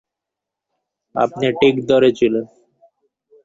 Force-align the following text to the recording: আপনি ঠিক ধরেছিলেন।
আপনি 1.15 1.47
ঠিক 1.61 1.75
ধরেছিলেন। 1.89 2.45